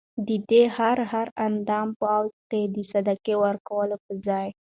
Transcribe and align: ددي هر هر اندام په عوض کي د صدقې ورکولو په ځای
ددي 0.27 0.61
هر 0.77 0.97
هر 1.11 1.27
اندام 1.45 1.87
په 1.99 2.05
عوض 2.15 2.35
کي 2.49 2.61
د 2.75 2.77
صدقې 2.91 3.35
ورکولو 3.43 3.95
په 4.05 4.13
ځای 4.27 4.49